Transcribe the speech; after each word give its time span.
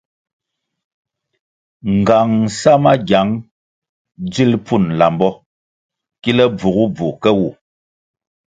Ngang 1.95 2.35
sa 2.59 2.73
magiang 2.83 3.31
dzil 4.31 4.51
pfun 4.65 4.85
lambo 4.99 5.29
kile 6.21 6.45
bvugubvu 6.57 7.07
ke 7.21 7.31
wu. 7.37 7.49